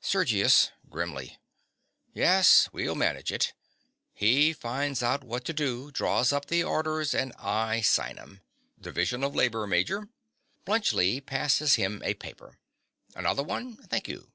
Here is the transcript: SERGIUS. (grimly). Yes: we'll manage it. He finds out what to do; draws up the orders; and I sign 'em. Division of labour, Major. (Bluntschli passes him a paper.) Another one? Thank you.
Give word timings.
SERGIUS. 0.00 0.70
(grimly). 0.88 1.36
Yes: 2.14 2.70
we'll 2.72 2.94
manage 2.94 3.30
it. 3.30 3.52
He 4.14 4.54
finds 4.54 5.02
out 5.02 5.22
what 5.22 5.44
to 5.44 5.52
do; 5.52 5.90
draws 5.90 6.32
up 6.32 6.46
the 6.46 6.64
orders; 6.64 7.12
and 7.12 7.34
I 7.34 7.82
sign 7.82 8.18
'em. 8.18 8.40
Division 8.80 9.22
of 9.22 9.36
labour, 9.36 9.66
Major. 9.66 10.08
(Bluntschli 10.66 11.20
passes 11.26 11.74
him 11.74 12.00
a 12.02 12.14
paper.) 12.14 12.56
Another 13.14 13.42
one? 13.42 13.76
Thank 13.76 14.08
you. 14.08 14.32